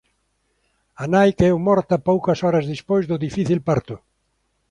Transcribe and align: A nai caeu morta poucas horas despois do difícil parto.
A 1.03 1.05
nai 1.13 1.29
caeu 1.39 1.57
morta 1.67 1.95
poucas 2.09 2.39
horas 2.45 2.65
despois 2.73 3.03
do 3.09 3.21
difícil 3.25 3.59
parto. 3.69 3.95